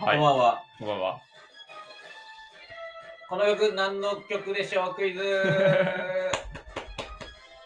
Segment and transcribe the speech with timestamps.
[0.00, 0.62] はいこんばんは。
[0.78, 1.20] こんばんは。
[3.28, 4.94] この曲何の曲でしょう？
[4.94, 5.22] クイズ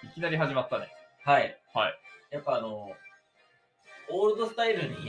[0.04, 0.88] いきなり始まったね。
[1.24, 1.58] はい。
[1.74, 1.98] はい。
[2.30, 2.90] やっぱあの、
[4.10, 5.08] オールドスタイルに。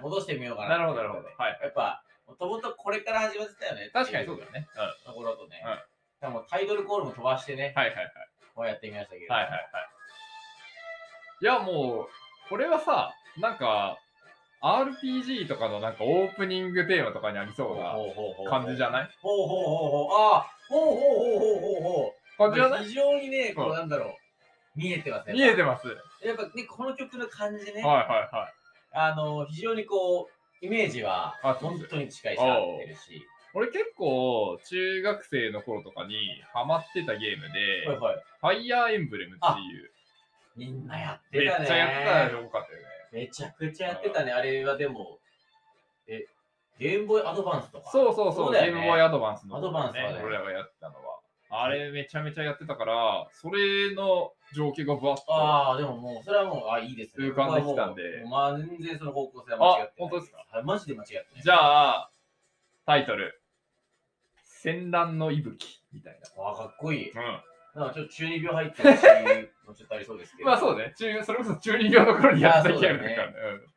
[0.00, 0.78] 戻してみようかな。
[0.78, 1.28] なるほどなるほど。
[1.36, 1.58] はい。
[1.62, 3.90] やっぱ、もともとこれから始まってたよね。
[3.92, 4.68] 確かにそうだよね。
[4.76, 5.12] うん。
[5.12, 5.62] ところとね。
[5.64, 5.82] うん
[6.20, 8.12] でもタイトルコールも飛ばしてね、はいはいはい。
[8.54, 9.32] こうやってみましたけど。
[9.32, 9.62] はいはいはい。
[11.40, 12.08] いやもう、
[12.50, 13.96] これはさ、なんか、
[14.62, 20.08] RPG とかのなんかオープニングテーマとかにありそうな感じじゃないほうほうほうほう。
[20.12, 22.38] ああ、ほうほうほうほうほうほう。
[22.38, 22.84] 感じじゃない？
[22.84, 24.14] 非常にね、こううんなんだろう。
[24.76, 25.32] 見えてますね。
[25.34, 25.88] 見えてます。
[25.88, 25.96] はい
[26.26, 28.52] やっぱね、この曲の感じね、はいはい。
[28.92, 30.28] あの、非常にこ
[30.62, 32.44] う、イメージは本当に近いし、合
[32.76, 33.26] ってるし。
[33.54, 36.14] 俺結構中学生の頃とかに
[36.52, 38.24] ハマってたゲームで、はいはい。
[38.40, 39.90] ファイヤーエンブレムっていう、
[40.56, 41.64] みんなやっめてたね。
[41.64, 42.84] っちゃやってたの多かったよね。
[43.12, 44.32] めちゃくちゃやってたね。
[44.32, 45.18] あれはでも、
[46.06, 46.26] え、
[46.78, 47.90] ゲームボーイアドバンスとか？
[47.90, 51.20] そうそうそう、そうだよねゲームボーイアドバンスの、アドバンスはね俺らがやってたのは。
[51.52, 55.24] あれめちゃめちゃやってたから、それの情景がぶわっと。
[55.34, 57.26] ああ、でももう、それはもう、あいいですね。
[57.26, 59.88] 浮かんできたんでまあ、全然その方向性は間違ってない。
[59.88, 60.46] あ本当ですか？
[60.52, 61.42] はいマジで間違ってない。
[61.42, 62.10] じゃあ、
[62.86, 63.42] タイトル。
[64.44, 67.12] 戦乱の息吹みたいああ、かっこいい。
[67.14, 67.42] な。
[67.74, 69.02] なんかちょっと中二病入ってるし、
[69.66, 70.50] もちょっとありそうですけうん。
[70.50, 70.50] ど。
[70.52, 70.92] まあそうね。
[70.96, 73.34] 中それこそ中二病の頃にやってたゲームだからね。
[73.38, 73.70] うん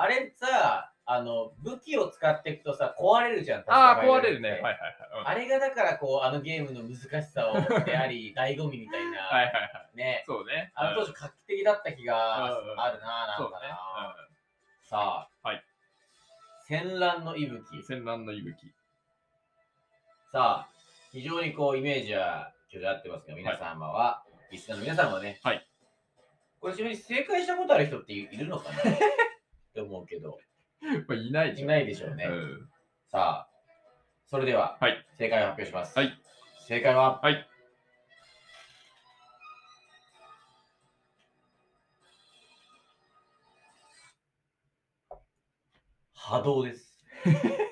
[0.00, 3.64] あれさ、あの、武器を使っていくとさ、壊れるじゃん。
[3.66, 4.50] ああ、壊れるね。
[4.50, 4.94] はいはいはい。
[5.20, 9.60] うんあれがだからこう、あのゲームの難しさをであり、 醍醐味みたいな、はいはいは
[9.92, 9.96] い。
[9.96, 10.22] ね。
[10.24, 10.70] そうね。
[10.76, 12.48] あの当時画期的だった気があ
[12.92, 14.14] るな、なんかな。。
[14.82, 15.64] さあ、はい。
[16.68, 17.82] 戦乱の息うん吹。
[17.82, 18.72] 戦乱の息吹。
[20.30, 20.68] さあ、
[21.10, 25.66] 非常にこう、イメージは巨大合ってますけど、皆様は、リスナーの皆さんはね、はい。
[26.60, 28.78] これちなみに正解したことある人っているのかな？
[28.92, 28.94] っ
[29.74, 30.38] て思うけど、
[30.80, 31.64] まあ、いないでしょ。
[31.64, 32.24] いないでしょうね。
[32.24, 32.70] うん
[33.10, 33.48] さあ、
[34.26, 35.98] それでは、はい正解を発表します。
[35.98, 36.18] はい。
[36.66, 37.48] 正解は、はい。
[46.14, 46.94] 波動です。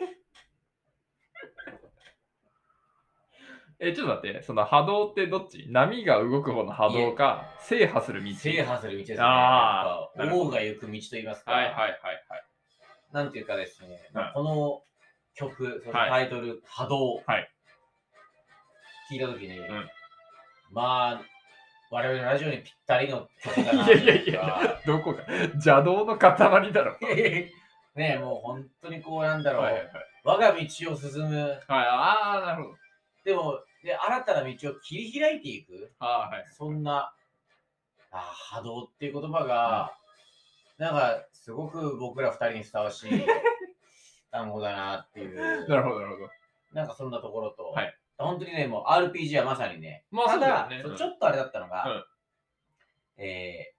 [3.79, 5.67] え、ちょっと待って、その波動ってどっち？
[5.69, 8.35] 波が動く方の波動か、制覇する道？
[8.35, 9.19] 制覇する道ですね。
[9.21, 11.95] あーやっぱ王が行く道といいますか、はいはいはいはい。
[13.13, 13.99] なんていうかですね、
[14.35, 14.83] この
[15.35, 17.51] 曲、そのはいタイトル、波動、はい
[19.11, 19.61] 聞いたときに、ん
[20.73, 21.23] まあ、
[21.93, 25.23] 我々のラジオにぴったりの曲だないやいやいや、どこか。
[25.55, 26.97] 邪道の塊だろ。
[27.07, 27.53] ね
[27.97, 29.93] えもう本当にこうなんだろう、はいはいはい。
[30.25, 32.77] 我が道を進む、はい、ああ、なるほど。
[33.25, 36.53] でも、で新たな道を切り開いていく、はい。
[36.53, 37.15] そんな、
[38.11, 38.19] あ
[38.51, 39.97] 波動っていう言葉が、
[40.77, 43.27] なんかすごく僕ら二人にふさわしい
[44.31, 46.31] 単語だなっていう、なるほど、なるほど。
[46.73, 50.81] なんかそんなところと、はい本当にね、もう RPG はまさにね、まあただね。
[50.83, 52.07] そうちょっとあれだったのが、
[53.19, 53.75] え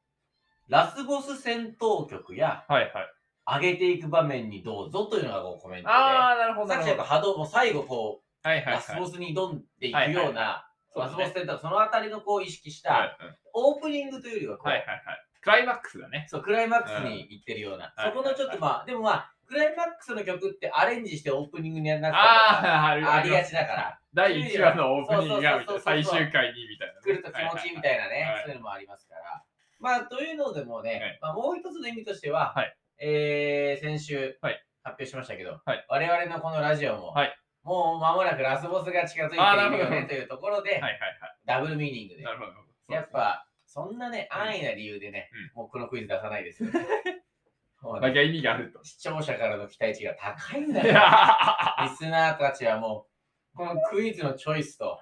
[0.70, 3.14] ー、ラスボス戦闘曲やはいはい。
[3.48, 6.84] 上げていく場面にどうぞというのがこうコメントで、ああ、なるほど、なるほど。
[6.84, 8.74] さっきやっぱ波動も最後こう、はいはいはい。
[8.76, 13.18] ラスボスに挑んでいくような、そうラスボス戦闘そのあたりのこう意識した、はい。
[13.22, 15.02] うんオープニングというよりはこう、はいはいはい。
[15.42, 16.28] クライマックスだね。
[16.30, 18.12] そうクライマックスに行ってるような、うん。
[18.14, 23.50] そこのちょっとまあ、でもまあ、クライマックスの曲ってアレンジしてオープニングになったりとかああ、あるありがち。
[23.50, 26.14] ちだから、第1話のオープニングがみたいなそうそうそうそう。
[26.14, 27.00] 最終回にみたいなね。
[27.02, 28.44] 来ると気持ちいいみたいなね、はい。
[28.44, 29.44] そういうのもありますから。
[29.80, 31.20] まあ、というのでもね、はい。
[31.22, 32.78] まあ、もう一つの意味としては、はい。
[33.00, 34.64] えー、先週、はい。
[34.84, 35.86] 発表しましたけど、はい。
[35.90, 37.36] 我々のこのラジオも、はい
[37.68, 41.00] もう間もなくラスボスが近づいているよねというところで、はいはいはい。
[41.46, 42.96] ダブルミーニングでな、るほど。
[42.96, 46.70] やっぱ、そんなね、うん安易な理由でね、もうこのクイズ出さないですよ。
[47.84, 48.82] もうねだけ意味があると。
[48.86, 50.94] 視聴者からの期待値が高いんだよ。
[50.96, 53.06] は リスナーたちはも
[53.54, 55.02] う、このクイズのチョイスと。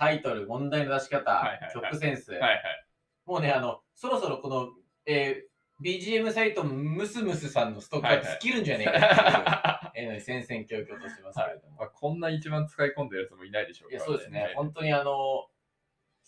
[0.00, 2.32] タイトル、問題の出し方、曲センス。
[3.24, 4.70] もうね、あの、そろそろこの、
[5.06, 5.51] えー
[5.82, 9.88] BGM サイトムスムスさんのストックが尽きるんじゃねえか。
[9.88, 11.76] っていう、えー戦々恐々としてますけれども。
[11.78, 14.42] まあ、こんな一番使い込んでるやつもいないでしょういや、からそうですね。
[14.42, 14.54] はい。
[14.54, 15.12] 本当にあの、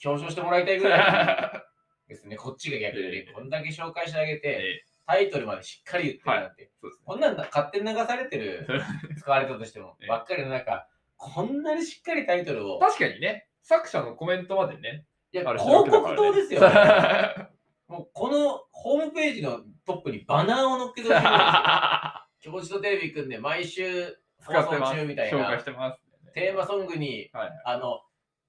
[0.04, 1.64] 表彰してもらいたいぐら
[2.08, 2.36] い ですね。
[2.36, 3.32] こっちが逆にねええ。
[3.32, 7.04] こんだけ紹介してあげて、えタイトルまでしっかり言ってるなんて、そうですね。
[7.06, 8.66] こんなんだ勝手に流されてる、
[9.18, 10.08] 使われたとしてもえ、え。
[10.08, 15.06] ばっかりの中、こんなにしっかりタイトルを、確かにね、作者のコメントまでね。
[15.32, 16.68] いや広告塔ですよ、ね。
[17.94, 22.52] はもうこのホームページのトップにバナーを載っけてほしいんですよ。
[22.52, 24.52] 教授とテレビくんで毎週放。
[24.62, 26.00] 送中みたい紹介なしてます。
[26.35, 28.00] テーマソングに、はいはいあの、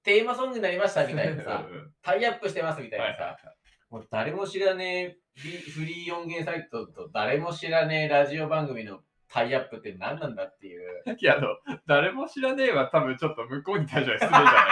[0.04, 1.66] テーマソングになりましたみたいなさ、
[2.02, 3.54] タイアップしてますみたいはいはなさ、
[3.90, 5.18] もう誰も知らねえ
[5.72, 11.04] フリー音源サイトと誰も知らねえラジオ番組のタイアップって何なんだっていう。
[11.20, 11.48] いや、あの、
[11.86, 14.66] 誰も知らねえは多分ちょっと向こうに対しては失礼じゃないかな。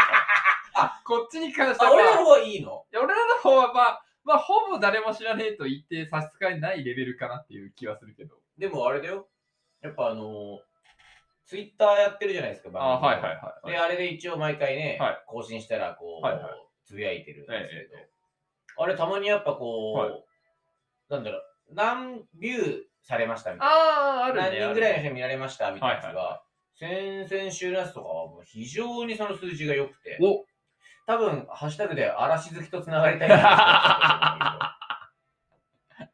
[0.86, 2.86] あ、こっちに関してあ、は、俺のまあ方はいいの？
[2.94, 8.36] 俺らの方はまあ、まあ、ほぼ誰も知らねえと言って差し支えないレベルかなっていう気はするけど。
[8.58, 9.28] でもあれだよ。
[9.82, 10.62] やっぱあの
[11.46, 13.72] ツイッターやってるじゃないですか、あ、番組はいはいはい。
[13.72, 16.44] で、あれで一応毎回ね、はい更新したらこう、はいはい
[16.86, 18.10] つぶやいてるんですけど、ええ
[18.76, 20.24] あれたまにやっぱこう、はい
[21.10, 21.42] なんだろう、
[21.76, 23.76] 何ビューされましたみたいな。
[23.76, 24.42] ああ、あるね。
[24.42, 26.44] 何人ぐらいの人見られましたみたいなやつが、はいは
[26.76, 30.46] 先々週のやつとかはもう非常にその数字が良くて、お
[31.06, 34.80] 多分、ハッシュタグで嵐好きとつながりたいなって思った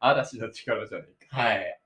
[0.00, 1.80] 嵐の力じゃねえと思うけどはい。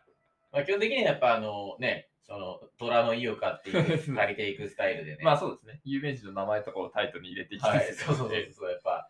[0.52, 5.24] まあ、基本的にはやっぱあのね、その虎の意を買っていく、借りていくスタイルでね。
[5.24, 5.80] まあそうですね。
[5.84, 9.08] 有名人の名前とかをタイトルに入れていきたいはい、そうそうそうそう、やっぱ、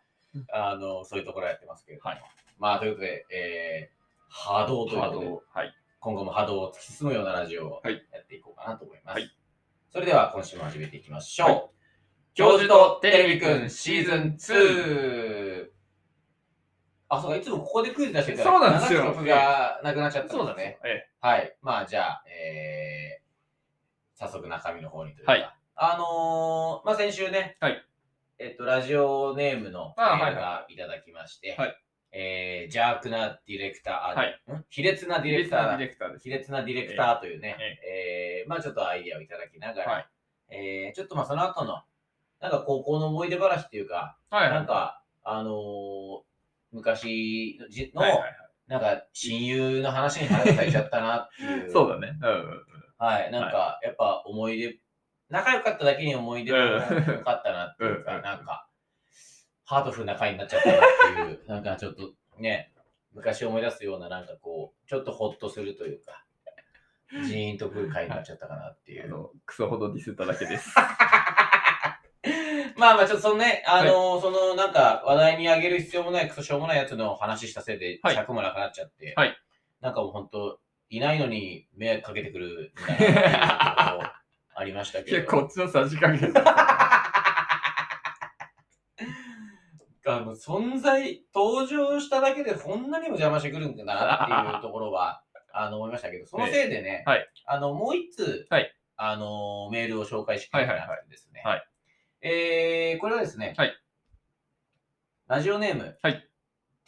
[0.53, 2.11] あの、そういうところやってますけれども。
[2.11, 2.23] はい
[2.59, 5.41] まあ、ということで、えー、波動という。
[5.53, 5.75] はい。
[6.01, 9.15] 今後も波動を突き進むようなラジオをはいやっていこうかなと思います。
[9.15, 9.31] はい
[9.91, 11.74] それでは、今週も始めていきましょう。
[12.43, 15.67] はい教授とテレビくんシーズン2。
[17.09, 20.65] あ、そうか、いつもここでクイズ出してたら、そうなんですよ曲がなくなっちゃったんそうですね。
[20.65, 21.09] なんですね。
[21.23, 21.57] えはい。
[21.63, 25.33] まあ、じゃあ、えー、早速中身の方にというか。
[25.33, 27.85] はいあのー、まあ、先週ね、はい
[28.39, 31.77] えっと、ラジオネームのメあールはがいただきまして、はい
[32.13, 34.65] えー、邪悪なディレクター、あはいん？
[34.71, 35.23] 卑劣なえ。
[35.23, 36.23] ディレクターだディレクターです。
[36.23, 40.09] 卑劣なディレクターというね、ええーまあちょっとアイディアをいただきながら、はい
[40.51, 41.83] えーちょっとまあその後の、
[42.45, 44.53] なんか高校の思い出話っていうか、はいはい。
[44.53, 45.55] なんか、あのー
[46.73, 47.59] 昔
[47.95, 48.33] のはいはいはい
[48.67, 51.71] なんか親友の話に話がされちゃったなっていう。
[51.73, 52.19] そうだね。
[52.21, 52.63] うん。
[52.99, 54.79] はい、なんか、やっぱ思い出、
[55.29, 56.81] 仲良かっただけに思い出も良
[57.23, 58.69] かったなっていうか、うんなんか、
[59.65, 62.73] ハートフルな回になっちゃったなっていう、 なんかちょっとね、
[63.13, 66.25] 昔思い出すような、なんかこう、ちょっとホッとするというか、
[67.27, 69.05] ジーンとくる回になっちゃったかなっていう。
[69.05, 70.75] あの、クソほどディスっただけです。
[72.79, 78.15] まあまあ、ちょっとそのね、あのーそのなんか話題に上げる必要もない、クソしょうもないやつの話したせいで、はい。
[78.15, 79.37] 尺もなくなっちゃって、はい。
[79.81, 80.59] なんかもう本当、
[80.91, 84.05] いないのに迷惑かけてくるみたいなのも
[84.55, 85.27] ありました いや、けど。
[85.27, 86.33] こっちのさじ加減。
[90.07, 97.27] あの存在、登場しただけでこんなにも邪魔してくるんだなっていうところはあの思いましたけど、そのせいでね、はい。
[97.47, 98.71] あのもう一通、はい。
[98.97, 101.41] あのメールを紹介してくれたんですね。
[101.43, 101.55] はい。
[101.55, 101.67] はい
[102.27, 103.77] えーこれはですね、はい。
[105.29, 106.27] ラジオネーム、はい。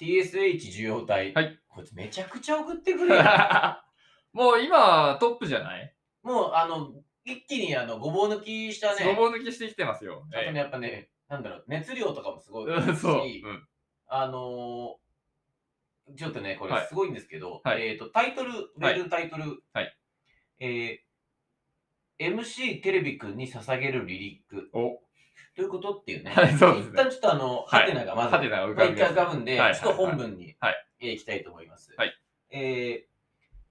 [0.01, 1.59] TSH 受容体、はい。
[1.69, 3.23] こいつめちゃくちゃ送ってくれる。
[4.33, 5.95] もう今トップじゃない？
[6.23, 6.95] もうあの
[7.25, 10.27] 一気にあのごぼう抜きしたね、ごぼう抜きしてきてますよ。
[10.33, 12.73] あとね、やっぱね、なんだろう、熱量とかもすごい。
[12.83, 13.25] し、そう。
[13.25, 13.69] うん
[14.09, 15.07] あのー
[16.17, 16.81] ちょっとね、こはい。
[16.83, 17.85] れすごいんですけど、はい。
[17.85, 19.97] えっ、と、タイトル、メールのタイトル、はい。
[20.61, 21.07] えー
[22.19, 24.71] MC テレビくんに捧げるリリック。
[24.73, 25.03] お、
[25.57, 26.31] どういうことっていうね。
[26.31, 26.93] はいそうですね。
[26.93, 29.75] 一旦ちょっとあの、ハテナがまず、ハテナが浮まあ一回かびます浮かぶんで、はい。
[29.75, 30.87] ちょっと本文に、はい。
[31.01, 31.95] えー行きたいと思います。
[31.97, 32.15] はい。
[32.51, 33.17] えー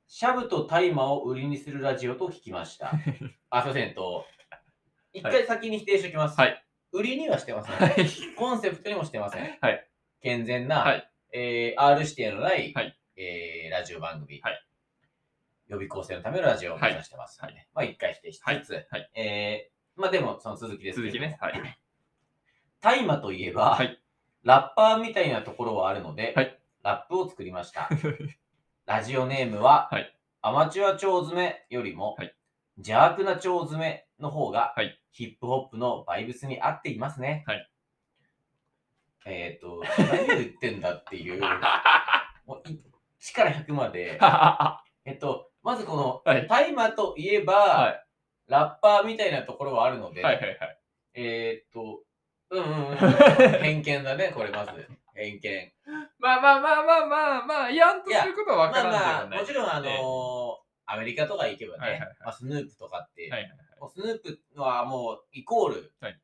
[0.07, 2.91] シャブと大麻を売りにするラジオと聞きました。
[3.49, 4.25] あ、すいません、と、
[5.13, 6.39] 一回先に否定しておきます。
[6.39, 6.63] はい。
[6.91, 7.75] 売りにはしてません。
[7.75, 8.35] はい。
[8.35, 9.57] コンセプトにもしてません。
[9.61, 9.87] はい。
[10.21, 11.11] 健全な、はい。
[11.33, 12.97] えー R 指定のない、はい。
[13.15, 14.65] えーラジオ番組、はい。
[15.67, 19.11] 予備校生のためのラジオを目指してますので、まあ一回否定しつつ、はい。
[19.15, 21.37] えーまあでもその続きですけど続きね。
[21.39, 21.79] はい。
[22.81, 23.99] 大麻といえば、はい。
[24.43, 26.59] ラッパーみたいなところはあるので、はい。
[26.83, 27.89] ラップを作りました。
[28.85, 30.15] ラジオネームは、はい。
[30.41, 32.35] アマチュア腸詰めよりも、はい。
[32.77, 34.99] 邪悪な腸詰めの方が、はい。
[35.11, 37.43] ヒップホップのバイブスに合っていますね。
[37.47, 37.71] はい。
[39.25, 41.41] えっ、と、何を言ってんだっていう、
[42.45, 42.63] もう
[43.19, 44.19] 1から100まで、
[45.05, 46.47] えっと、まずこの、はい。
[46.47, 48.04] 大麻といえば、はい
[48.47, 50.79] ラッパーみたいなところはあるので、はいはいはい。
[51.15, 52.03] えーっと、
[52.51, 52.97] うんうんうん、
[53.61, 54.87] 偏見だね、これまず。
[55.15, 55.73] 偏見。
[56.19, 59.39] まあまあまあまあまあまあ、やんとすることは分まあからんでまあ、はない。
[59.39, 63.57] もちろんあのーええアメリカとか行けばね、はいはいはいまあ、スヌープとかって、はいはいはい。
[63.79, 66.19] もうスヌープはもうイコールはい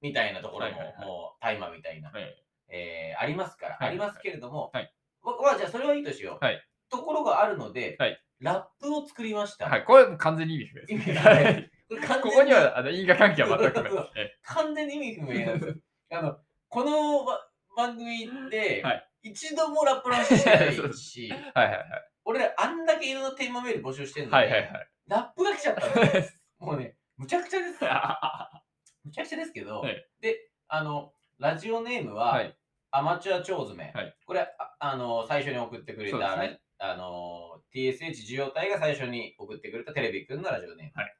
[0.00, 6.44] みたいなところも、はいはいはいもう大麻みたいな、はいえーありますから、はいありますけれども、はい僕はじゃあそれはいいとしよう。
[6.44, 9.66] はいところがあるので、はいラップを作りました。
[9.66, 11.18] はい、これ完全に意味不明です。
[11.18, 13.92] はいこれ完全ここにはあの因果関係は全くない。
[14.16, 15.74] え完全に意味不明なんですよ。
[16.12, 16.36] あの、
[16.68, 21.86] このば番組って、はい一度もラップの話してないし、 はいはいはい。
[22.26, 24.88] 俺あんだけいろんなテーマメール募集してるのに、はいはいはい。
[25.06, 26.26] ラップが来ちゃったの。
[26.58, 27.82] もうね、むちゃくちゃです。
[27.82, 28.62] は
[29.02, 32.54] むちゃくちゃですけど、はいで、あの、ラジオネームは、い。
[32.90, 33.90] アマチュア腸詰め。
[33.92, 36.36] はいこれあ、あの、最初に送ってくれた、
[36.78, 40.92] あの、TSH 受容体が最初に送ってくれたテレビくんのラジオネーム。
[40.94, 41.16] はい。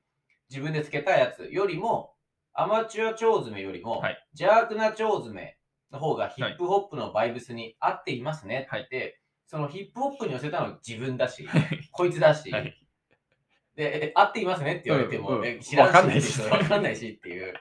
[0.51, 2.15] 自分でつけたやつよりも、
[2.53, 4.29] アマチュア腸詰めよりも、はい。
[4.39, 5.57] 邪悪な腸詰め
[5.91, 11.49] の方がヒップホップのバイブスに合っていますねって、そのヒップホップに寄せたのは自分だし、
[11.93, 12.77] こいつだし、はい。
[13.77, 15.95] で、え合っていますねって言われても、うんうんえ知らんし。
[15.95, 17.55] わかんないしっていうわかんないしっていう、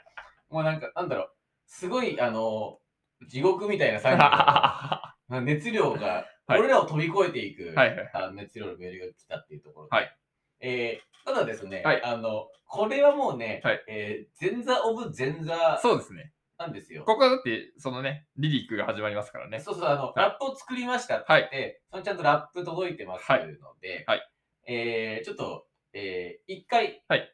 [0.49, 1.29] もうなんか、なんだろう、
[1.65, 2.79] すごい、あの、
[3.27, 4.92] 地獄みたいな作業は
[5.41, 6.59] 熱量が、はい。
[6.59, 8.11] 俺らを飛び越えていく、いはい。
[8.13, 10.17] あの熱量のメールが来たっていうところで、はい。
[10.61, 12.03] えーただですね、はい。
[12.03, 13.81] あの、これはもうね、はい。
[13.87, 16.33] えー前座オブ前座そうですね。
[16.57, 17.03] なんですよ。
[17.05, 19.59] ここはだって、そのね、リリックが始まりますからね。
[19.59, 20.19] そうそう、あの、い。
[20.19, 23.47] ラップを作りましたって言って、そのちゃんとラップ届いてますはい。
[23.47, 24.29] ので、はい。
[24.67, 27.33] えーちょっと、えー一回、はい。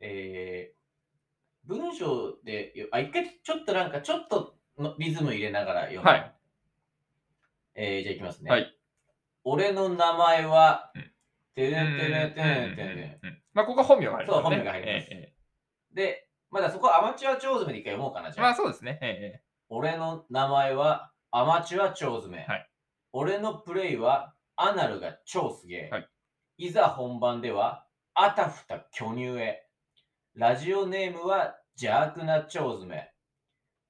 [0.00, 0.76] えー
[1.68, 6.06] 文章で、あ、一回ちょっとなんか、ちょっとのリズム入れながら読む。
[6.06, 6.32] はい
[7.76, 8.50] えーじゃあいきますね。
[8.50, 8.72] はい
[9.44, 11.02] 俺の名前はうん、
[11.54, 13.20] てれてれてれてうんうんれ。
[13.22, 18.46] うんまあ、ここは本名が入る、そう本名が入りますえええで、まだそこはアマチュア超詰めで一回読もうかな、じゃあ。
[18.48, 18.98] えまあ、そうですね。
[19.02, 22.44] ええ俺の名前はアマチュア超詰め。
[22.44, 22.68] はい
[23.12, 25.90] 俺のプレイはアナルが超すげえ。
[25.90, 26.08] はい
[26.58, 29.66] いざ本番ではあたふた巨乳へ。
[30.34, 33.10] ラジオネームは邪悪な超詰め。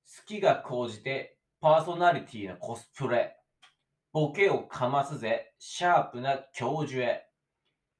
[0.05, 3.36] 好きが高じてパーソナリティのコスプレ。
[4.17, 7.27] ボケをかますぜ、シャープな教授へ。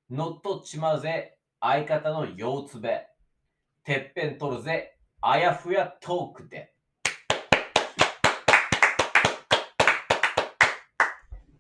[0.09, 3.07] 乗っ取っちまうぜ、相方の腰つべ。
[3.85, 6.73] てっぺん取るぜ、あやふやトークで。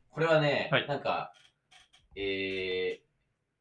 [0.08, 1.34] これはね、はいなんか、
[2.16, 3.06] えー、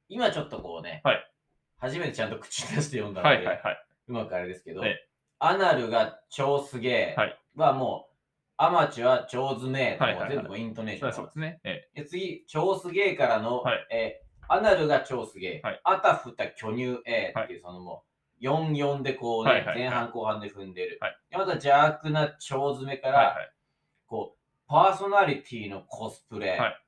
[0.07, 1.29] 今ちょっとこうね、はい
[1.77, 3.85] 初めてちゃんと口に出して読んだえので、はいはいはい。
[4.07, 5.09] うまくあれですけど、ええ
[5.39, 8.14] アナルが超すげえはいはもう、
[8.57, 10.35] アマチュア超詰めはいはいはい。
[10.37, 11.13] もう全部イントネーション。
[11.13, 11.59] そうですね。
[11.63, 13.87] えで次、超すげえからの、はい。
[13.91, 15.81] えーアナルが超すげえ、はい。
[15.83, 18.03] あたふた巨乳えーっていう、そのも
[18.39, 19.67] う、4-4でこうね、はいはい。
[19.69, 20.99] はい前半後半で踏んでる。
[21.01, 21.17] はい。
[21.31, 23.51] でまた邪悪な超詰めから、えはいはい。
[24.05, 26.57] こう、パーソナリティのコスプレ。
[26.57, 26.81] はい。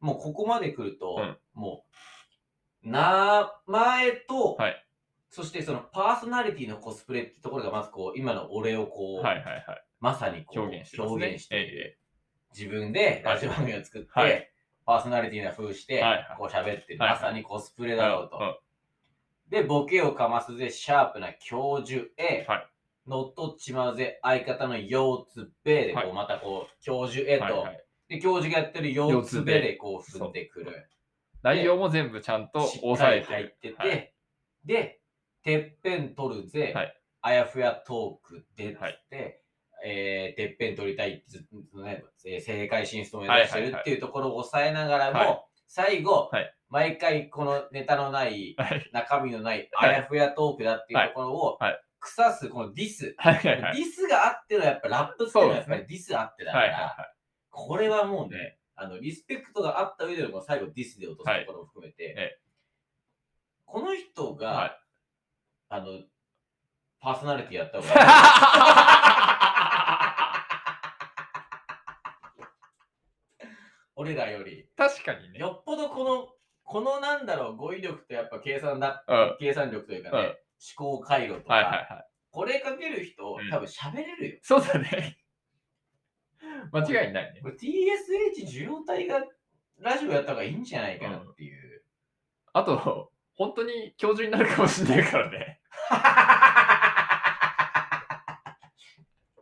[0.00, 1.38] もうここまで来ると、うん。
[1.54, 1.84] も
[2.84, 4.86] う、名前と、はい。
[5.30, 9.84] そしてそのパーソナリティのコスプレってところがまずこう、今の俺をこう、はいはいはい。
[10.02, 11.14] まさにこう表現してますね。
[11.14, 11.98] 表現して
[12.58, 14.50] 自分でラジオ番組を作って、はい。
[14.84, 16.10] パーソナリティな風して、はい。
[16.10, 17.10] はいこう喋ってる、はい。
[17.10, 18.36] まさにコスプレだろうと。
[18.36, 18.42] うん。
[18.42, 18.54] うん
[19.48, 22.46] で、ボケをかますぜ、シャープな教授 A。
[22.48, 22.68] はい。
[23.06, 26.12] 乗っ取っちまうぜ、相方の腰つべで、こう、はい。
[26.14, 27.84] またこう、教授 A と、はいはい。
[28.08, 30.88] で、教授がやってる腰つべで、こう、つべ踏んでくる。
[31.42, 33.56] 内容も全部ちゃんとしっ抑えて入っる。
[33.60, 34.14] てて、はい。
[34.64, 35.00] で、
[35.42, 37.02] てっぺん取るぜ、はい。
[37.20, 39.41] あやふやトークでって、はい
[39.84, 41.40] えーてっぺん取りたいってずっ
[41.72, 45.44] とね、えー正解進出を目指してるはいはいはいっていうところを抑えながらも、はい。
[45.66, 46.54] 最後、はい。
[46.68, 48.90] 毎回このネタのない、はい。
[48.92, 49.96] 中身のないあはい。
[49.96, 51.72] やふやトークだっていうところを、はい。
[51.72, 53.14] はい腐すこのディス。
[53.16, 53.34] はい。
[53.36, 53.76] はいはい。
[53.76, 56.94] ディスがあってのやっぱラップっていうのはやっぱりディスあってだから、はいはいはい。
[57.50, 62.38] これはもうね、あのリスペクトがあった上での最後ディスで落とすところも含めて、ええ。
[63.66, 64.78] この人が、はい。
[65.68, 65.86] あの、
[67.00, 69.28] パーソナリティやった方が
[74.02, 75.38] 俺らより、確かにね。
[75.38, 76.28] よっぽどこの、
[76.64, 81.86] このなんだろう、語彙力とやっぱ計算だ、うん計算力というかね、うん思考回路とか、はいはいはい。
[82.30, 84.38] これかける人、うん多分喋れるよ。
[84.42, 85.18] そうだね。
[86.72, 87.48] 間違いないねこ。
[87.48, 89.24] れ TSH 受容体が
[89.78, 91.84] ラジオやった方がいいんじゃないかなっていう。
[92.52, 95.60] あと、本当に教授になるかもしれないからね。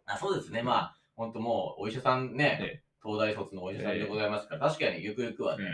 [0.06, 5.70] あそうですね、まあ、本当もうお医者さんね、え東大卒のお医者さんでございますから、確かにゆくゆくはね、うん。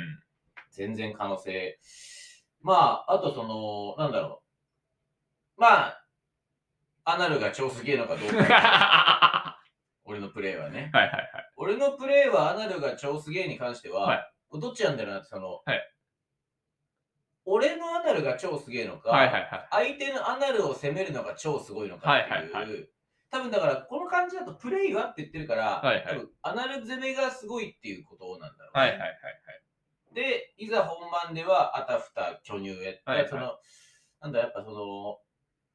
[0.71, 1.79] 全然可能性。
[2.61, 4.43] まあ、あとその、なんだろ
[5.57, 5.61] う。
[5.61, 6.05] まあ、
[7.05, 9.59] アナルが超すげえのかどうか、は
[10.05, 10.91] 俺のプレイはね。
[10.93, 11.31] いはいはい。
[11.57, 15.93] 俺のプレイはアナルが超すげえに関しては、はいどっちなんだろうなって、その、はい
[17.49, 19.69] 俺のアナルが超すげえのか、はいはいはい。
[19.71, 22.79] 相手のアナルを攻めるのが超すごいのかっていう、はいはいは
[23.31, 26.05] 多分だからこの感じだとプレイはって言ってるから、はいはい。
[26.07, 29.11] 多分アナル攻めがすごいっていうことなんだろうね、はいはいはい
[30.15, 33.29] で、いざ本番ではあたふた巨乳へ、はいはい。
[33.29, 33.59] その
[34.23, 35.19] なんだやっぱその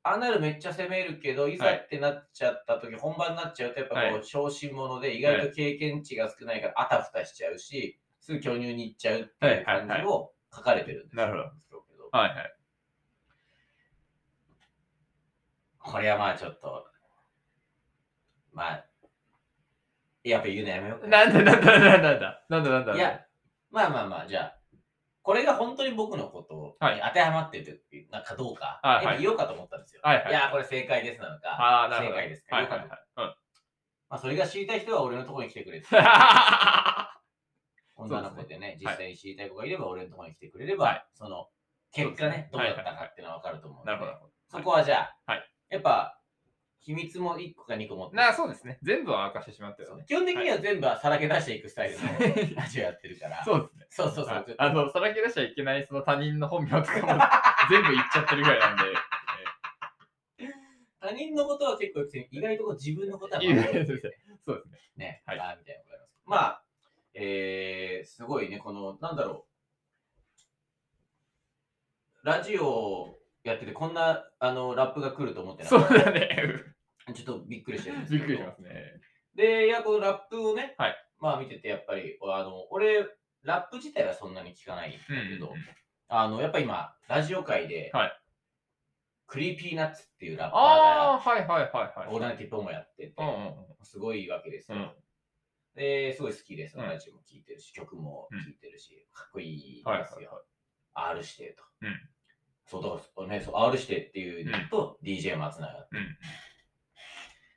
[0.04, 1.76] アナルめっちゃ攻めるけど、いざはい。
[1.76, 4.24] ってなっちゃった時、本番になっちゃうとやっぱこう、はい。
[4.24, 11.28] 小心者で意外と経験値が少ないからあたふたしちゃうし、すぐ巨乳に行っちゃうっていう感じを書かれてるんですよ。
[11.28, 11.82] なるほど。
[11.84, 12.10] けど。
[12.12, 12.54] はいはい。
[15.78, 16.88] これはまあちょっと、
[18.52, 18.86] まあ、
[20.24, 21.08] やっぱ言うのやめようか。
[21.08, 22.02] なんだなんだなんだ。
[22.02, 22.96] なんだなんだなんだ。
[22.96, 23.26] いや、
[23.72, 24.58] まあまあまあ、じゃあ、
[25.24, 26.96] これが本当に僕のことはい。
[26.96, 29.18] に当てはまってるなんかどうか、はいはい。
[29.18, 30.02] え言おうかと思ったんですよ。
[30.04, 30.32] はいはい。
[30.32, 31.90] いやー、これ正解ですなのか。
[31.92, 33.28] 正解ですかはいはいよかはい。
[33.28, 33.36] うん。
[34.10, 35.88] まあ、それが知りたい人は俺のところに来てくれって。
[37.96, 41.48] 女の子でね、実際に知りたい子がいれば俺のところに来てくれれば、はいその
[41.94, 44.06] 結果ね、どそうだったかっていうのは分かると思うので。
[44.48, 45.52] そこはじゃあ、はい。
[45.70, 46.21] やっぱ、
[46.82, 48.80] 秘密も1個か2個持ってなそうですね。
[48.82, 50.04] 全部は明かしてしまったよね。
[50.08, 52.06] 基本的には全部はさらけ出していくスタイルの
[52.58, 53.46] ラジオやってるから。
[53.46, 53.86] そうですね。
[53.90, 57.08] そうそうそうはいちょっとあの、さらけ出しちゃいけないその他人の本名とかも
[57.70, 58.84] 全部言っちゃってるぐらいなんで。
[61.00, 63.86] 他人のことは結構言って意外とこう自分のことはそうですね。
[64.46, 64.80] そうですね。
[64.96, 66.12] ね、はいあーみたいなことあります。
[66.26, 66.64] まあ、
[67.14, 69.52] えー、すごいね、この、なんだろう。
[72.24, 76.06] ラジオやってて、こんなあのラップが来ると思ってなそうかった。
[76.06, 76.30] だね。
[77.14, 78.28] ちょっとびっくりしてるんですけど。
[78.28, 79.02] びっくりしますね。
[79.36, 83.06] で、いや、このラップをね、はいまあ見てて、やっぱり、あの、俺、
[83.44, 84.98] ラップ自体はそんなに聞かないんだ
[85.30, 85.54] けど、
[86.08, 88.18] あの、やっぱ今、ラジオ界で、はい
[89.28, 92.08] Creepy Nuts っていうラッパーああ、はいはいはいが、はい。
[92.10, 93.54] オールナイトニッポンもやってて、うんうんうん。
[93.84, 94.78] すごいわけですよ。
[94.78, 94.92] うん
[95.74, 96.78] で、すごい好きです。
[96.78, 100.16] うんラジオも聴いてるし、曲も聴いてるし、かっこいいはいですよ。
[100.18, 101.14] はいはい。
[101.14, 101.64] R 指定と。
[101.82, 102.10] うん
[102.72, 106.18] そうだからね、そう R 指定っていうのと DJ 松永、うん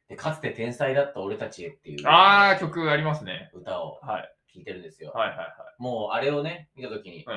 [0.08, 0.16] で。
[0.16, 3.50] かつて天才だった俺たちへっていうああ、曲ありますね。
[3.54, 4.30] 歌をはい。
[4.52, 5.12] 聴いてるんですよ。
[5.12, 5.48] はいはいはい。
[5.78, 7.36] もうあれをね、見たときに、うんあ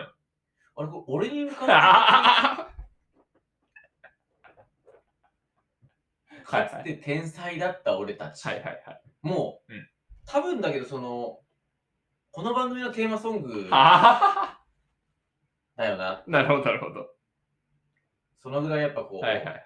[0.84, 2.74] れ、これ俺に向かっ
[6.36, 8.44] て かつて天才だった俺たち。
[8.48, 9.02] はいはいはい。
[9.22, 9.90] もう、うん
[10.30, 11.40] 多分だけど、その、
[12.32, 14.60] この番組のテーマソングあ
[15.78, 16.10] だよな。
[16.18, 17.17] あ、なるほどなるほど。
[18.48, 19.66] そのぐらいやっぱこう、はいはいはい。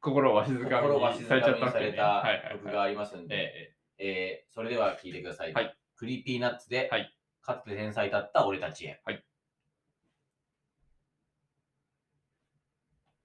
[0.00, 1.84] 心をわしづかみにされちゃったわけね。
[1.86, 2.74] されたはいはい曲はい。
[2.76, 3.52] がありますんで、
[3.98, 5.52] ええーそれでは聴いてください。
[5.52, 9.00] はい Creepy Nuts で、はいかつて天才だった俺たちへ。
[9.04, 9.24] はい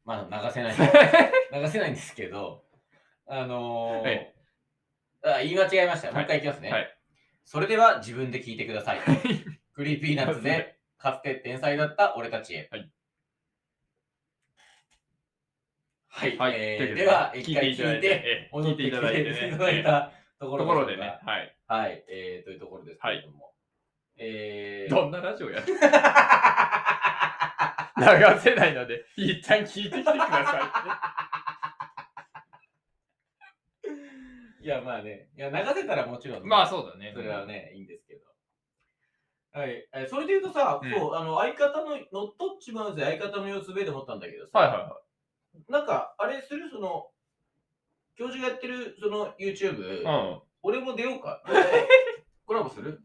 [0.03, 0.75] まあ、流せない。
[1.51, 2.63] え流せないんですけど、
[3.27, 4.33] あのーえ
[5.23, 6.07] あ言い間違えました。
[6.07, 6.71] もうはい一回いきますね。
[6.71, 6.97] はい
[7.45, 8.99] それでは自分で聞いてください。
[9.73, 12.67] Creepy Nuts で、かつて天才だった俺たちへ。
[12.71, 12.91] はい。
[16.17, 16.35] はい。
[16.37, 16.53] はい。
[16.57, 19.57] えーでは、聞一回聞いて、ええ聞いていただいて戻ってきていね。
[19.57, 20.97] ただいたとことろころで。
[20.97, 21.19] ね。
[21.23, 21.55] はい。
[21.67, 22.03] はい。
[22.09, 23.53] えー、というところですけれども。
[24.17, 25.73] えー、どんなラジオやる流
[28.41, 30.59] せないので、一旦聞いてきてくださ
[34.59, 36.45] いや、まあね、いや、流せたらもちろん、い。
[36.47, 37.11] まあそうだね。
[37.15, 38.25] それはね、いいんですけど。
[39.53, 39.87] はい。
[39.93, 44.99] えそれで言うとさ、うんそう、あの、相方の、乗っ取っちまうぜ、相方の様子べで思ったんだけどさ、はいはいは
[45.69, 46.69] なんか、あれする？
[46.69, 47.09] その、
[48.17, 50.03] 教授がやってる、その、YouTube、い。
[50.03, 50.41] うん。
[50.63, 51.41] 俺も出ようか？
[52.45, 53.01] コラボする？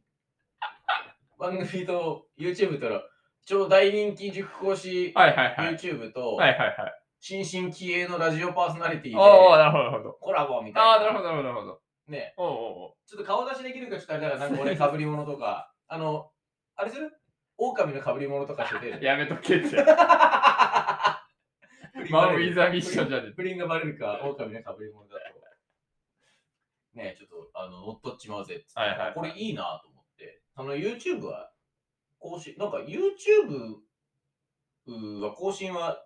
[1.39, 3.01] 番組と YouTube との
[3.45, 5.75] 超大人気塾講師はいはいはい。
[5.75, 6.77] YouTube とはいはいはい。
[7.19, 10.13] 新進気鋭のラジオパーソナリティでおおなるほどなるほど。
[10.21, 10.89] コラボみたいな。
[10.91, 11.81] ああ、なるほどなるほどなるほど。
[12.09, 16.31] ね、おうおうおうちょっと顔出しできるかちょっとあれだから、なんか俺被り物とか、あの、
[16.77, 17.13] あれする？
[17.59, 19.03] 狼の被り物とかしてて。
[19.05, 19.77] やめとけって。
[22.11, 25.43] マン・ウバレるィザ・ミッションじゃね不倫がバレるか、狼の被り物だと。
[26.95, 30.43] ねちょっと、あの、乗っ取っちまうぜっつって、はいはいはいこれいいなと思って。
[30.55, 31.51] あの、YouTube は、
[32.19, 33.77] 更新、なんか YouTube
[35.21, 36.05] は更新は、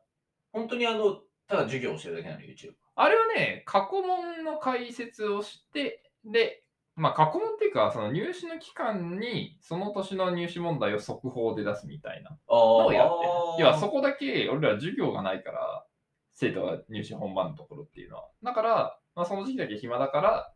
[0.53, 2.75] 本当にあの、ただ授業をしてるだけなの、YouTube。
[2.95, 6.63] あれはね、過去問の解説をして、で、
[6.95, 13.09] まあ過去問っていうか、その入試の期間に、その年の入試問題を速報で出すみたいなあのをやっ
[13.57, 15.86] て要はそこだけ、俺ら授業がないから、
[16.37, 18.29] 生徒が入試本番のところっていうのは。
[18.45, 20.53] だから、まあ、その時期だけ暇だから、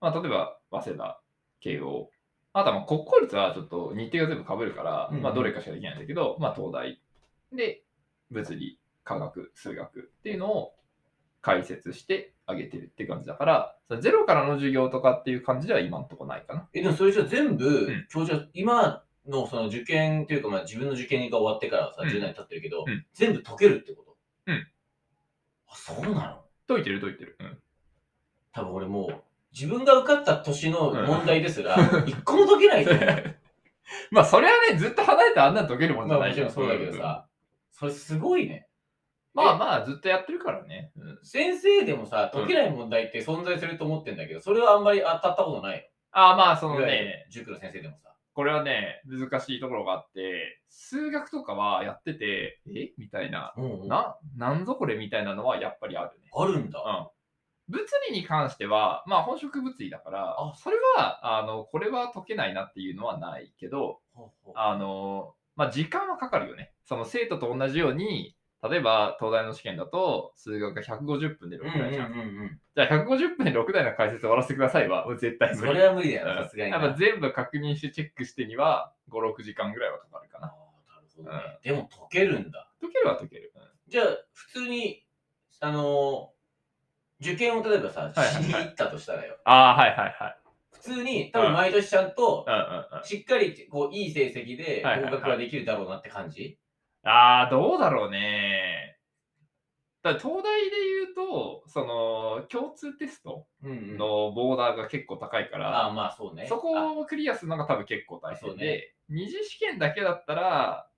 [0.00, 1.22] まあ、例えば、早稲田、
[1.60, 2.10] 慶応、
[2.52, 5.22] あとはまあ国公立はちょっと日程が全部被るから、うんうん。
[5.22, 7.00] まあどれかしかできないんだけど、まあ東大。
[7.52, 7.84] で
[8.30, 10.74] 物理、科学、数学っていうのを
[11.42, 16.68] 解説してあげてるって感じだから、ゼロからの授業とかっていう感じでは今んとこないかな。
[16.72, 18.06] え、でもそれじゃ全部、ん。
[18.08, 22.08] 教授は今のその受験っていうか、まあ自分の受験が終わってからさ、うん。
[22.08, 23.06] 10年経ってるけど、うん。
[23.14, 24.16] 全部解けるってこと？
[24.46, 24.66] うん。
[25.70, 26.44] あ、そうなの？
[26.68, 27.36] 解いてる解いてる。
[27.40, 27.58] うん。
[28.52, 33.36] 多分俺もう、自分が受かった年のうん問題ですら、 一個も解けないと思う。
[34.10, 37.26] まあそれはね、ずっと離れてあんなの解けるもんじまあもちゃないじゃろんそうだけどさ、
[37.72, 38.68] それすごいね。
[39.32, 40.92] まあまあずっとやってるからね。
[40.96, 46.74] うん先生でもさ、解けない問題って存在すると思ってんだけど、それはあんまり当たったことないああまあその。
[46.74, 48.09] のいわゆるね、塾の先生でもさ。
[48.40, 52.94] これはね、難しいところがあって、数学とかはやってて、え？
[52.96, 56.30] みたいな、うんうんな、なんぞこれみたいなのはやっぱりあるね。
[56.34, 57.12] あるんだ。
[57.68, 57.74] うん。
[57.74, 66.72] 物理に関しては、まあ本職物理だからあ、それは、あの、これは解けないなっていうのはないけど、ほうほうあの、まあ時間はかかるよね。
[66.86, 68.34] その生徒と同じように、
[68.68, 72.12] 例えば東大の試験だと、数学が150分で6うんうん台じゃん。
[72.12, 72.60] うんうん。
[72.76, 75.74] じゃあ150分で6台の解説終わらせてくださいは、絶対無そ理。
[75.74, 76.78] れは無理だよ、うんさすがにな。
[76.78, 80.46] やっぱ全部確認してチェックしてには、5、6時間ぐらいはかかるかあな。
[80.48, 80.50] ー
[80.94, 81.58] なるほどね。
[81.62, 82.68] でも解けるんだ。
[82.80, 83.52] 解けるは解ける。
[83.54, 85.04] うんじゃあ、普通に、
[85.60, 86.40] あのー
[87.22, 89.36] 受験を例えばさ、しに行ったとしたらよ。
[89.44, 90.36] ああ、はいはいはい。
[90.72, 93.04] 普通に、多分毎年ちゃんとう、んうんうん。
[93.04, 96.56] しっかりこういい成績で合格ができるだろうなって感じ、
[97.02, 98.98] ああ、どうだろうね。
[100.02, 100.70] だ東大で
[101.04, 106.46] 言うと、その、共通テストのボーダーが結構高いから、ああ、まあそうね。
[106.46, 110.88] そこをクリアするのが多分結構大変で、ね二次試験だけだったら、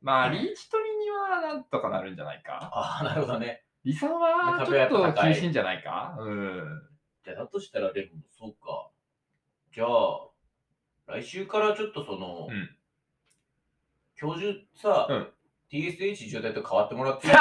[0.00, 2.70] まあ、うんリーチ取りにはなんとかなるんじゃないか？
[2.72, 3.64] ああ、なるほどね。
[3.84, 6.16] 理算はちょっと厳しいんじゃないか？
[6.20, 6.82] うん。
[7.24, 8.90] じゃあ、だとしたら、でも、そうか。
[9.72, 10.28] じゃあ、
[11.08, 12.70] 来週からちょっとその、うん
[14.14, 15.28] 教授さ、うん
[15.70, 17.28] TSH 状態と変わってもらって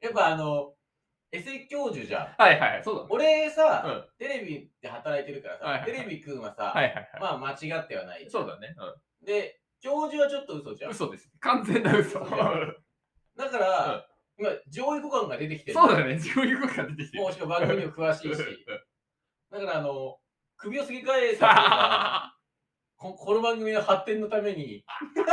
[0.00, 0.74] やっぱあの、
[1.32, 2.34] エセ教授じゃん。
[2.36, 3.08] はいはい、そうだね。
[3.10, 7.08] 俺さ、うんテレビで働いてるからさ、はいはいはいテレビくんはさ、はいはいはい。
[7.20, 8.28] まあ間違ってはない。
[8.28, 8.74] そうだね。
[9.24, 10.90] で、教授はちょっと嘘じゃん。
[10.90, 10.94] うん。
[10.94, 11.30] 嘘です。
[11.40, 12.20] 完全な嘘。
[12.20, 12.76] 嘘じゃん
[13.36, 14.06] だから、
[14.38, 15.74] 今、上位互換が出てきてる。
[15.74, 16.18] そうだね。
[16.18, 17.22] 上位互換出てきてる。
[17.22, 18.42] もうしかも番組にも詳しいし。
[19.50, 20.18] だからあの、
[20.56, 22.36] 首をすげ替えたりとか
[23.00, 24.84] ここの番組の発展のために。
[25.16, 25.24] 確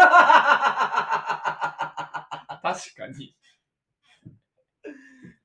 [2.95, 3.35] かに。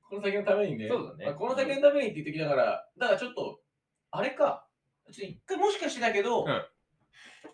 [0.09, 0.87] この先のためにね。
[0.87, 3.59] そうだねまあこの先のためにって言ってきながら、だからちょっと、
[4.11, 4.65] あれか。
[5.11, 6.65] ちょっと一回もしかしてだけど、うん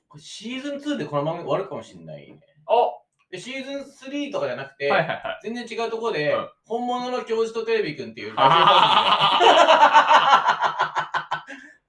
[0.08, 2.40] これシーズン2でこの番組終わるかもしれないね。
[2.68, 3.02] お
[3.32, 5.40] で、シーズン3とかじゃなくて、はいはいはい。
[5.42, 8.76] 全然違うところで、うん本物の教授とテレビくんっていう ラジオ番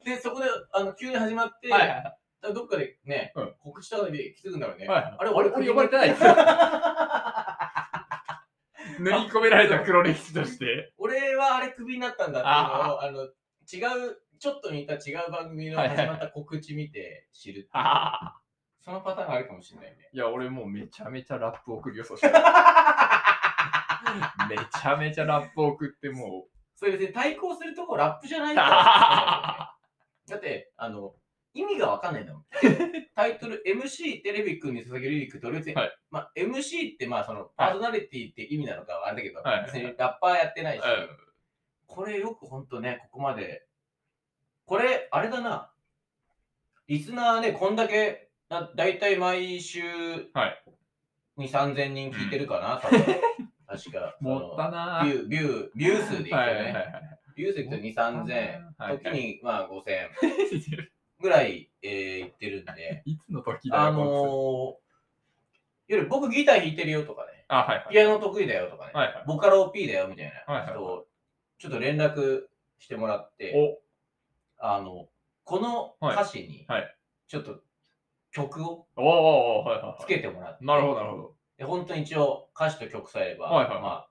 [0.01, 4.87] 組で、で、そこであの急に始まって、はいはいどっかでね、うん告知とかで気づくんだろうね。
[4.87, 6.23] はいあれ、俺俺呼ばれてないです
[9.01, 10.93] 塗り込められた黒歴史として。
[10.99, 12.53] 俺はあれクビになったんだってい
[12.85, 13.31] うのを、あの、違う、
[14.39, 17.69] ちょっと似た違う番組の始まった告知見て知る
[18.83, 20.09] そのパターンがあるかもしれないね。
[20.13, 23.21] いや、俺もうめちゃめちゃラップ送るよ、そしたら。
[24.49, 29.77] めちゃめちゃラップ送っても それ別に対抗するとこラップじゃないから。
[30.29, 31.15] だって、あの、
[31.53, 32.45] 意味がわかんないんだもん。
[33.15, 41.31] タイトル MC テレビくんに捧げるリリックと別に、はいまあ MC ってまあそのパーソナリティって意味なのかはあれだけど、はい別にラッパーやってなう、いし、うん
[41.91, 43.67] これよくほんとね、ここまで。
[44.65, 45.73] これ、あれだな。
[46.87, 49.83] リスナーね、こんだけ、なだいたい毎週、
[50.33, 50.63] はい
[51.37, 53.01] 2、3000人聞いてるかな、多分。
[53.67, 54.17] 確か。
[54.23, 57.19] 持ったなビュー、ビュー、ビュー数でいくとはいはいはいね。
[57.35, 60.11] ビュー数でいくと2、3000、はい時にまあ5000はい
[61.21, 63.83] ぐらい、えー、いってるんで、いつの時だよ。
[63.83, 67.87] あのー、僕ギター弾いてるよとかね、あ、はいはい。
[67.91, 71.07] ピアノ得意だよとかね、はいはいボカロ P だよみたいな人を
[71.59, 72.43] ちょっと連絡
[72.79, 73.81] してもらって、
[74.61, 75.09] おあの、
[75.45, 76.67] この歌詞に
[77.29, 77.61] ちょっと
[78.33, 78.87] 曲を。
[80.01, 81.35] つけてもらって、なるほど、なるほど。
[81.59, 84.09] で本当に一応歌詞と曲さえあれば、はいはいはいまあ、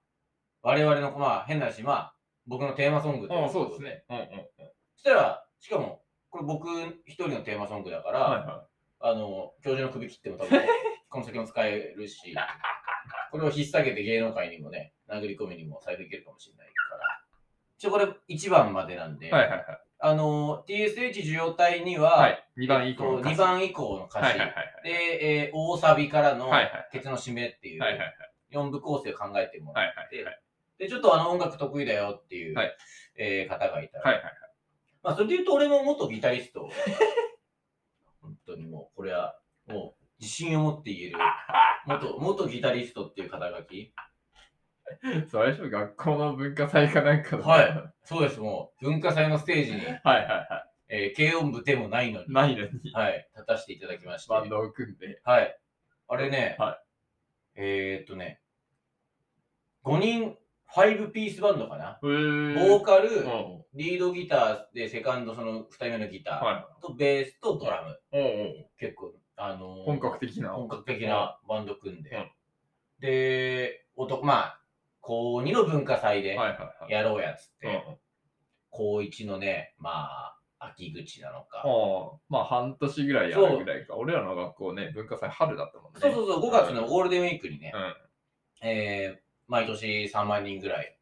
[0.62, 3.82] 我々の、まあ、変な話、まあ、僕のテーマソングというん、ことそうです。
[3.82, 4.04] ね。
[4.10, 4.30] うんうんうん。
[4.96, 6.70] そしたら、しかも、これ僕
[7.06, 8.66] 一人のテーマソングだから、はいは
[9.02, 10.62] あの、教授の首切っても多分、
[11.10, 12.36] この先も使えるし、
[13.32, 17.22] これを引っ提げて芸能界にもね、殴り込みにも再生できるかもしれないから。
[17.78, 19.32] 一応これ1番までなんで、い。
[19.32, 19.80] はいはいはい。
[20.02, 22.46] あの、TSH 受容体には、はい。
[22.58, 23.36] 2番以降の歌詞。
[23.36, 24.90] 2番以降の歌詞、はいはいはいで、
[25.46, 27.92] えー大サビからのはいはいケツの締めっていうはい。
[27.94, 28.16] はいはい
[28.52, 30.42] 4部構成を考えてもらはいって、はい
[30.80, 32.76] で、ちょっとあの音楽得意だよっていう、はい
[33.16, 34.34] えー方がいたら、はいはいはい。
[35.02, 36.70] まあ、それで言うと俺も元ギタリスト。
[38.22, 41.18] 本当にもう、これは、もう、自信を持って言える、
[41.86, 43.94] 元、元ギタリストっていう肩書き。
[45.28, 52.32] 最初、学校の文化祭かなんかのはいはいそうです、もう、文化祭のステージに、はいはえー軽音部でもないのに、い。
[52.32, 54.30] ないのに、はい、立たせていただきまして。
[54.30, 55.22] バンドを組んで。
[55.24, 55.58] はい。
[56.08, 56.82] あれね、は
[57.56, 58.42] えー、っとね、
[59.84, 60.38] 5人、
[60.76, 62.00] 5ピースバンドかな？
[62.02, 68.00] ボーカル、うんリードギターで、セカンド、その2人目のギター、はとベースとドラム。
[68.80, 70.50] 結構、あのー本格的な。
[70.50, 72.32] 本格的なバンド組んで、うん
[73.00, 74.62] で、男、まあ、
[75.02, 76.38] 高2の文化祭で。
[76.90, 77.84] やろうやつって、
[78.72, 81.64] 高1のね、まあ、秋口なのか。
[82.28, 83.96] まあ半年ぐらいやるぐらいか。
[83.96, 86.00] 俺らの学校ね、文化祭春だったもんね。
[86.02, 88.68] そうそうそう、5月のゴールデンウィークにね、うん。
[88.68, 90.98] えー毎年3万人ぐらい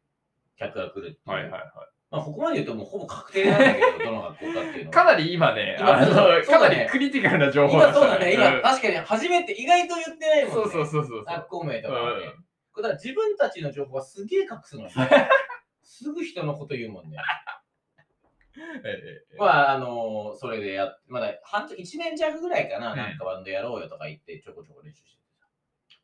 [0.58, 1.30] 客が来るっていう。
[1.30, 4.84] はいはいはまあ、ここまで言うともうほぼ確定なんだけど、どの学校かっていうい。
[4.84, 4.92] のは。
[4.92, 10.62] かなり今ね、今あのかなりクリティカルな情報今そうだね、今 うん確かに初めて意外と言ってないもんね。
[10.62, 11.24] そうそうそうそう。
[11.24, 12.26] 学校名とかはね。
[12.26, 12.44] うん
[12.78, 14.88] これだから自分たちの情報はすげえ隠すの。
[15.82, 17.18] すぐ人のこと言うもんね。
[18.84, 25.48] ええまあ、あのそれでやっまだ半年、1年弱ぐらいかな、うんなんかバンドやろうよとか言ってちょこちょこ練習してた。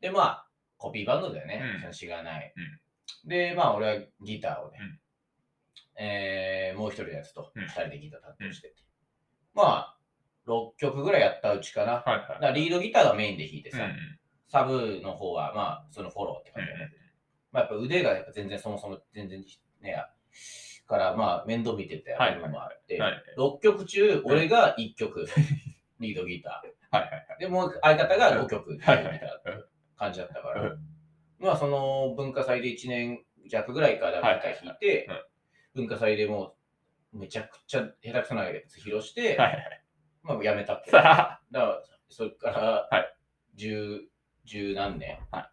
[0.01, 0.44] で、まあ、
[0.77, 1.81] コピーバンドだよね、うん。
[1.81, 2.53] そのしがない。
[3.25, 4.99] で、まあ、俺はギターをね、うん。
[5.97, 7.63] えーもう一人のやつとうん。
[7.63, 8.69] 二人でギター担当して。
[8.69, 8.75] て。
[9.53, 9.97] まあ、
[10.47, 11.93] 6曲ぐらいやったうちかな。
[11.93, 12.41] はいはい。
[12.41, 13.95] らリードギターがメインで弾いてさ、うん
[14.47, 16.91] サブの方は、まあ、そのフォローって感じだね。
[17.51, 19.43] まあ、やっぱ腕がやっぱ全然そもそも全然
[19.81, 20.07] ねや、
[20.85, 23.23] から、まあ、面倒見てたはい部分もあって、はい。
[23.37, 25.25] 6曲中、俺が1曲、
[25.99, 27.25] リードギタはいはいはい。
[27.37, 27.39] ー。
[27.39, 28.95] で、もう相方が5曲、リーはい。
[28.97, 29.39] はいドギター。
[29.39, 30.79] って感じだったからう、
[31.39, 35.27] まあ、その文化祭で1年弱ぐらいからギター弾いてはいはい、
[35.75, 36.55] 文化祭でも
[37.13, 39.83] う、めちゃくちゃ下手くそなやつ披露して、はいはい。
[40.23, 40.91] まあ、やめたって。
[40.91, 43.15] だから、それから、はい
[43.55, 44.01] 十、
[44.43, 45.17] 十何年。
[45.31, 45.49] はい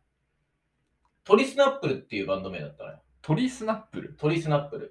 [1.24, 3.02] トリスナップルっていうバンド名だったのよ。
[3.22, 4.16] トリスナップル？
[4.16, 4.90] トリスナップル。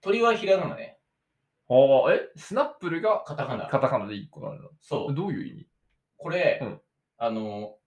[0.00, 1.00] 鳥はひらがなね。
[1.66, 2.12] おお。
[2.12, 2.20] え？
[2.36, 3.66] スナップルがカタカナ。
[3.66, 5.14] カタカナで1個なのそう。
[5.14, 5.68] どういう意味？
[6.18, 6.80] これ、うん
[7.16, 7.77] あの、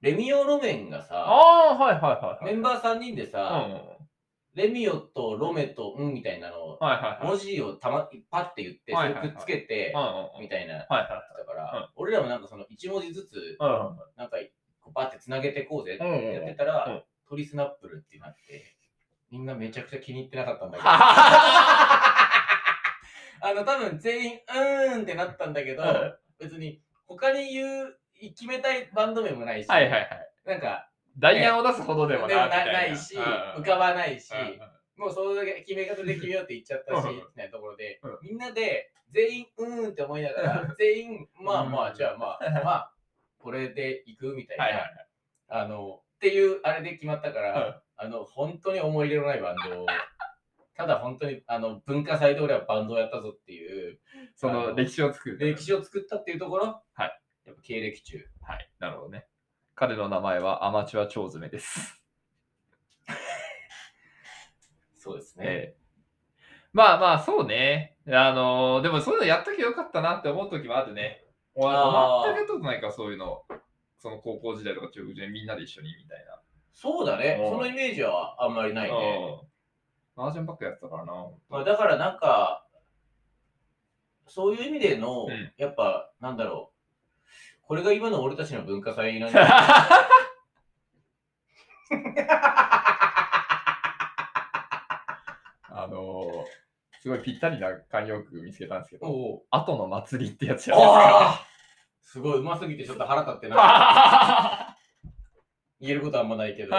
[0.00, 2.08] レミオロメンがあさ、あ、はいはいは
[2.40, 2.44] いはい。
[2.44, 3.30] メンバー3人でうん。
[3.30, 3.82] さ、はい
[4.54, 7.26] レミオとロメとんみたいなのを、はいはい。
[7.26, 13.68] 文字をたまパッて言って、そはいはいはいれくっつけてうん、うんうんみたいな、はいはいだから、うん俺らもなんかその1文字ずつ、うん。
[14.16, 14.38] なんか
[14.80, 18.76] こうバッてつなげてこうぜってうんうんうんやってたら、うんトリスナップルってなって、
[19.32, 20.88] みんなめちゃくちゃ気に入ってなかったんだけど。
[20.88, 20.92] あ
[23.52, 30.08] の、多分全員、うーんってなったんだけど、うん別に他に言う、決めたいバンド名もないし、はいはいはい。
[30.46, 32.94] なんか、ダイヤを出すほどでもなもなみたいな。
[32.94, 34.32] いし、浮かばないし、
[34.96, 42.92] もうそれだけ決め方で決めようって言っちゃったし、みたいなところで、みんなで全員、うーんって思いながら、全員、まあまあ、じゃあまあ、まあ、
[43.38, 49.86] これで行くみたいな、あの、っていうあれで決まったから、あの、本当に思い入れのないバンドを、
[50.74, 53.98] ただ本当にあの文化祭で俺はバンドをやったぞっていう、
[54.34, 55.38] その歴史を作る。
[55.38, 57.20] 歴史を作ったっていうところ、はい。
[57.46, 58.28] やっぱ経歴中。
[58.42, 58.70] はい。
[58.78, 59.26] なるほどね。
[59.74, 62.02] 彼の名前はアマチュア蝶詰めです。
[64.94, 65.44] そうですね。
[65.46, 65.86] ええ
[66.72, 67.96] まあまあ、そうね。
[68.06, 71.24] あのーでもそういうのやっときゃよかったなって思うときもあるね。
[71.54, 73.44] 全くやったことないから、そういうの。
[73.96, 76.38] その高校時代とか中学時代みんなで一緒にみたいな。
[76.74, 77.38] そうだね。
[77.40, 79.40] うんそのイメージはあんまりないね。
[79.40, 79.48] うん
[80.16, 81.12] マージャンばっかやってたからな。
[81.50, 82.66] まあ、だからなんか、
[84.26, 86.75] そういう意味での、うんやっぱ、なんだろう。
[87.66, 89.52] これが今の俺たちの文化祭なんじゃない
[95.68, 96.66] あのー
[97.02, 101.00] すごいぴったりな慣用句見つけたんですけど、おう後の祭りってやつじゃないですか。
[101.00, 101.46] ああ
[102.02, 103.56] すごいうますぎてちょっと腹立ってな。
[103.58, 104.76] あ
[105.80, 106.74] 言えることはあんまないけど。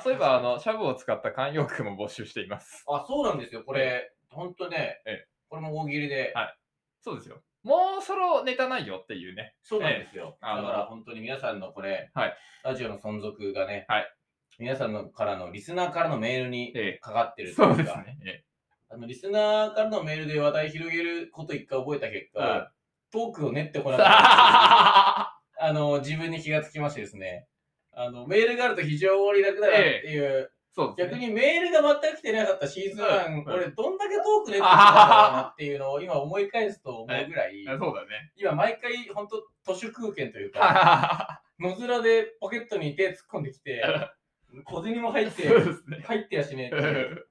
[0.00, 2.84] そういえばあのシャブを使った慣用句も募集しています。
[2.86, 3.64] あ、そうなんですよ。
[3.64, 6.56] これ、ほんとねええ、これも大喜利で、はい
[7.00, 7.42] そうですよ。
[7.64, 9.54] もうそろネタないよっていうね。
[9.62, 10.36] そうなんですよ。
[10.42, 10.46] ええ。
[10.46, 12.36] あのだから本当に皆さんのこれ、はい。
[12.62, 14.14] ラジオの存続がね、はい。
[14.58, 18.18] 皆さんのからのリスナーからのメールにえかかってえるといかそううですね。
[18.26, 18.44] え
[18.90, 22.68] あのリスナーからのメールで話題広げること一回覚えた結果、うん
[23.14, 24.12] トークを練ってこえなかった。
[24.16, 27.46] あ あの自分に気がつきましてですね、
[27.92, 31.18] あのメールがあると非常に楽だなっていう、そうですね。
[31.18, 38.32] 逆にメールが全く来てなかったシーズン1、うん俺どんだけトーク練ってきたんだろうなっていうのを今思い返すと思うぐらい、あ そうだね。
[38.36, 43.84] 今毎回本当図書空間というか、 野面でポケットに手突っ込んできて、
[44.64, 46.02] 小銭も入って、そうですね。
[46.04, 47.24] 入ってやしねえって。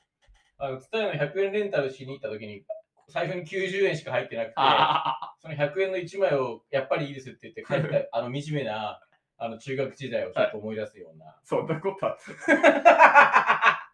[0.58, 2.64] あの、ツタヤの100円レンタルしに行った時に、
[3.10, 9.02] 財布に90円しか入ってなくて、あその100円の1枚をやっぱりいいですって言って帰った、あの惨めな、
[9.44, 11.36] あの中学時代をちょっと思い出すような。
[11.44, 13.90] そんなことあった。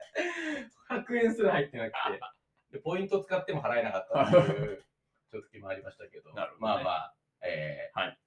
[0.96, 1.98] 100円すら入ってなくて、
[2.74, 4.84] でポイント使っても払えなかったっていう、
[5.32, 8.18] ちょっと時もありましたけど、なるほどねまあまあ、えーはい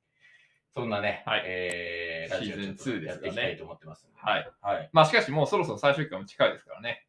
[0.75, 4.51] そんなね、はいえー、ラジオシーズンちょっと2ですかねやっていきたいと思ってますんで、はい。
[4.63, 4.91] はい。
[4.93, 7.07] まあしかしもうそろそろ最終回も近いですからね。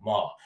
[0.00, 0.36] まあ、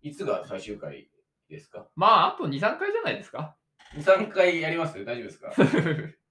[0.00, 1.08] いつが最終回
[1.48, 1.88] ですか？
[1.96, 3.56] まああと2、3回じゃないですか。
[3.96, 5.04] 2、3回やります？
[5.04, 5.52] 大丈夫ですか？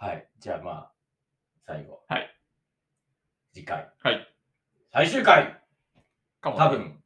[0.00, 0.26] はい。
[0.38, 0.92] じゃあまあ、
[1.66, 2.00] 最後。
[2.08, 2.34] はい。
[3.52, 3.86] 次回。
[4.02, 4.34] はい。
[4.90, 5.60] 最終回
[6.40, 6.98] かもね多分、